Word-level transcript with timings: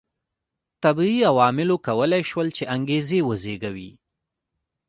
طبیعي 0.83 1.19
عواملو 1.31 1.75
کولای 1.87 2.23
شول 2.29 2.47
چې 2.57 2.63
انګېزې 2.75 3.19
وزېږوي. 3.27 3.91